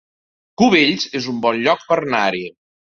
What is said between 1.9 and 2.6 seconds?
per anar-hi